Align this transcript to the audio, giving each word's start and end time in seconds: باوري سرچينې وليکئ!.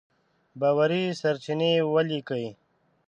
باوري 0.59 1.03
سرچينې 1.21 1.71
وليکئ!. 1.93 2.45